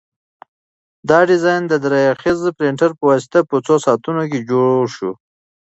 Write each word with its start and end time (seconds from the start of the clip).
دا 1.09 1.19
ډیزاین 1.29 1.61
د 1.67 1.73
درې 1.85 1.99
اړخیزه 2.11 2.49
پرنټر 2.57 2.91
په 2.97 3.03
واسطه 3.11 3.39
په 3.49 3.55
څو 3.65 3.75
ساعتونو 3.85 4.23
کې 4.31 4.39
جوړ 4.49 4.81
شو. 4.95 5.11